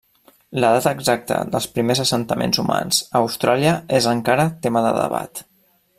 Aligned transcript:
La 0.61 0.69
data 0.75 0.93
exacta 0.99 1.37
dels 1.55 1.67
primers 1.75 2.01
assentaments 2.05 2.61
humans 2.63 3.03
a 3.11 3.21
Austràlia 3.21 3.77
és 3.99 4.11
encara 4.17 4.51
tema 4.65 4.87
de 4.87 4.95
debat. 5.01 5.45